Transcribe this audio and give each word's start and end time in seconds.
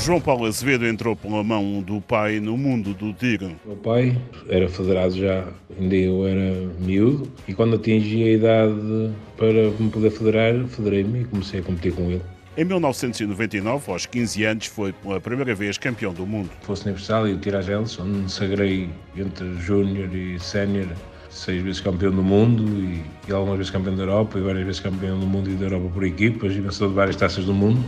João 0.00 0.18
Paulo 0.18 0.46
Azevedo 0.46 0.86
entrou 0.86 1.14
pela 1.14 1.44
mão 1.44 1.82
do 1.82 2.00
pai 2.00 2.40
no 2.40 2.56
mundo 2.56 2.94
do 2.94 3.12
tiro. 3.12 3.54
O 3.66 3.68
meu 3.68 3.76
pai 3.76 4.18
era 4.48 4.66
federado 4.66 5.14
já, 5.14 5.46
ainda 5.78 5.94
eu 5.94 6.26
era 6.26 6.70
miúdo, 6.80 7.30
e 7.46 7.52
quando 7.52 7.76
atingi 7.76 8.24
a 8.24 8.30
idade 8.32 9.10
para 9.36 9.70
me 9.78 9.90
poder 9.90 10.10
federar, 10.10 10.66
federei-me 10.68 11.20
e 11.20 11.24
comecei 11.26 11.60
a 11.60 11.62
competir 11.62 11.92
com 11.92 12.10
ele. 12.10 12.22
Em 12.56 12.64
1999, 12.64 13.92
aos 13.92 14.06
15 14.06 14.42
anos, 14.44 14.66
foi 14.66 14.94
pela 14.94 15.20
primeira 15.20 15.54
vez 15.54 15.76
campeão 15.76 16.14
do 16.14 16.26
mundo. 16.26 16.48
Fosse 16.62 16.84
Universal 16.84 17.28
e 17.28 17.34
o 17.34 17.38
Tirageles, 17.38 17.98
onde 18.00 18.20
me 18.20 18.30
sagrei 18.30 18.88
entre 19.14 19.54
júnior 19.60 20.08
e 20.14 20.40
sénior, 20.40 20.88
seis 21.28 21.62
vezes 21.62 21.80
campeão 21.82 22.10
do 22.10 22.22
mundo 22.22 22.64
e, 22.82 23.02
e, 23.28 23.32
algumas 23.32 23.58
vezes 23.58 23.70
campeão 23.70 23.94
da 23.94 24.04
Europa 24.04 24.38
e 24.38 24.42
várias 24.42 24.64
vezes 24.64 24.80
campeão 24.80 25.20
do 25.20 25.26
mundo 25.26 25.50
e 25.50 25.54
da 25.54 25.66
Europa 25.66 25.90
por 25.92 26.04
equipas 26.04 26.52
e 26.52 26.60
vencedor 26.60 26.88
de 26.88 26.94
várias 26.94 27.16
taças 27.16 27.44
do 27.44 27.52
mundo, 27.52 27.84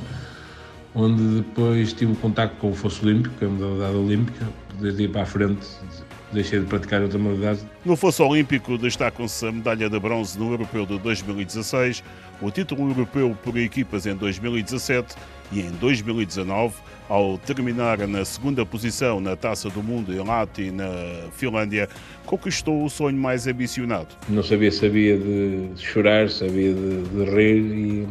onde 0.94 1.40
depois 1.40 1.92
tive 1.92 2.12
o 2.12 2.16
contacto 2.16 2.56
com 2.56 2.70
o 2.70 2.74
Fosso 2.74 3.04
Olímpico, 3.06 3.34
que 3.36 3.44
é 3.44 3.48
a 3.48 3.50
modalidade 3.50 3.96
olímpica, 3.96 4.48
desde 4.80 5.02
aí 5.02 5.08
para 5.08 5.22
a 5.22 5.26
frente 5.26 5.66
deixei 6.32 6.60
de 6.60 6.66
praticar 6.66 7.02
outra 7.02 7.18
modalidade. 7.18 7.60
No 7.84 7.96
fosso 7.96 8.24
olímpico 8.24 8.78
destacam-se 8.78 9.46
a 9.46 9.52
medalha 9.52 9.88
de 9.88 9.98
bronze 9.98 10.38
no 10.38 10.50
Europeu 10.50 10.86
de 10.86 10.98
2016, 10.98 12.02
o 12.40 12.50
título 12.50 12.88
europeu 12.88 13.36
por 13.42 13.56
equipas 13.56 14.06
em 14.06 14.16
2017 14.16 15.14
e 15.52 15.60
em 15.60 15.70
2019, 15.72 16.74
ao 17.08 17.36
terminar 17.38 17.98
na 18.08 18.24
segunda 18.24 18.64
posição 18.64 19.20
na 19.20 19.36
Taça 19.36 19.68
do 19.68 19.82
Mundo 19.82 20.12
em 20.12 20.18
Lati, 20.18 20.70
na 20.70 20.88
Finlândia, 21.32 21.88
conquistou 22.24 22.84
o 22.84 22.88
sonho 22.88 23.18
mais 23.18 23.46
ambicionado. 23.46 24.08
Não 24.28 24.42
sabia, 24.42 24.72
sabia 24.72 25.18
de 25.18 25.70
chorar, 25.76 26.30
sabia 26.30 26.72
de, 26.72 27.02
de 27.02 27.24
rir 27.24 27.60
e 27.60 28.08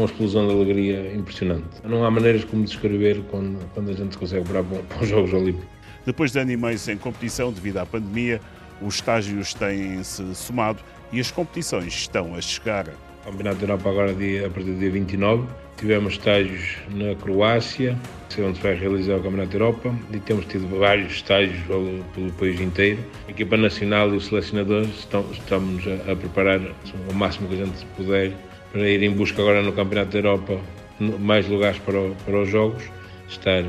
uma 0.00 0.06
explosão 0.06 0.46
de 0.46 0.54
alegria 0.54 1.14
impressionante. 1.14 1.68
Não 1.84 2.04
há 2.04 2.10
maneiras 2.10 2.44
como 2.44 2.64
descrever 2.64 3.22
quando, 3.30 3.58
quando 3.74 3.90
a 3.90 3.94
gente 3.94 4.16
consegue 4.16 4.44
para, 4.48 4.62
para 4.62 5.02
os 5.02 5.08
Jogos 5.08 5.32
Olímpicos. 5.32 5.68
Depois 6.04 6.32
de 6.32 6.38
ano 6.38 6.50
e 6.50 6.56
meio 6.56 6.78
sem 6.78 6.96
competição 6.96 7.52
devido 7.52 7.78
à 7.78 7.86
pandemia, 7.86 8.40
os 8.80 8.96
estágios 8.96 9.52
têm-se 9.54 10.34
somado 10.34 10.80
e 11.12 11.20
as 11.20 11.30
competições 11.30 11.92
estão 11.92 12.34
a 12.34 12.40
chegar. 12.40 12.88
O 13.22 13.30
Campeonato 13.30 13.58
da 13.58 13.64
Europa 13.64 13.90
agora 13.90 14.12
a 14.12 14.50
partir 14.50 14.70
do 14.70 14.78
dia 14.78 14.90
29. 14.90 15.46
Tivemos 15.76 16.14
estágios 16.14 16.76
na 16.90 17.14
Croácia, 17.14 17.96
onde 18.38 18.58
se 18.58 18.62
vai 18.62 18.74
realizar 18.74 19.16
o 19.16 19.22
Campeonato 19.22 19.50
da 19.50 19.56
Europa, 19.56 19.94
e 20.12 20.20
temos 20.20 20.44
tido 20.44 20.68
vários 20.78 21.12
estágios 21.12 21.58
pelo, 21.66 22.04
pelo 22.14 22.30
país 22.32 22.60
inteiro. 22.60 22.98
A 23.26 23.30
equipa 23.30 23.56
nacional 23.56 24.12
e 24.12 24.16
os 24.16 24.26
selecionadores 24.26 24.90
estão, 24.98 25.24
estamos 25.32 25.82
a, 25.86 26.12
a 26.12 26.16
preparar 26.16 26.60
o 27.08 27.14
máximo 27.14 27.48
que 27.48 27.54
a 27.54 27.64
gente 27.64 27.86
puder 27.96 28.32
para 28.72 28.88
ir 28.88 29.02
em 29.02 29.12
busca 29.12 29.40
agora 29.42 29.62
no 29.62 29.72
Campeonato 29.72 30.12
da 30.12 30.18
Europa 30.18 30.60
mais 31.00 31.48
lugares 31.48 31.78
para, 31.78 32.10
para 32.24 32.42
os 32.42 32.48
Jogos 32.48 32.82
estar 33.28 33.62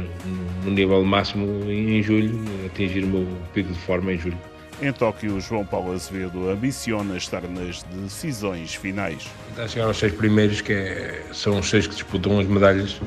no 0.64 0.72
nível 0.72 1.04
máximo 1.04 1.70
em 1.70 2.02
julho, 2.02 2.40
atingir 2.66 3.04
o 3.04 3.08
meu 3.08 3.28
pico 3.54 3.72
de 3.72 3.80
forma 3.80 4.14
em 4.14 4.18
julho. 4.18 4.38
Em 4.82 4.92
Tóquio, 4.92 5.40
João 5.40 5.64
Paulo 5.64 5.94
Azevedo 5.94 6.50
ambiciona 6.50 7.16
estar 7.16 7.44
nas 7.44 7.84
decisões 7.84 8.74
finais. 8.74 9.30
Está 9.52 9.64
a 9.64 9.68
chegar 9.68 9.86
aos 9.86 9.98
seis 9.98 10.12
primeiros, 10.12 10.60
que 10.62 10.74
é, 10.74 11.24
são 11.32 11.60
os 11.60 11.70
seis 11.70 11.86
que 11.86 11.94
disputam 11.94 12.40
as 12.40 12.48
medalhas, 12.48 13.00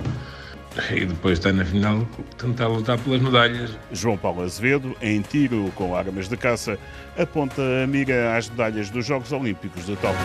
e 0.93 1.05
depois 1.05 1.39
está 1.39 1.53
na 1.53 1.65
final 1.65 2.07
tentar 2.39 2.69
lutar 2.69 2.97
pelas 2.99 3.21
medalhas. 3.21 3.77
João 3.91 4.17
Paulo 4.17 4.43
Azevedo, 4.43 4.97
em 5.03 5.21
tiro 5.21 5.73
com 5.75 5.97
armas 5.97 6.29
de 6.29 6.37
caça, 6.37 6.79
aponta 7.19 7.61
a 7.83 7.87
mira 7.89 8.37
às 8.37 8.49
medalhas 8.49 8.89
dos 8.89 9.05
Jogos 9.05 9.33
Olímpicos 9.33 9.87
de 9.87 9.97
Tóquio. 9.97 10.25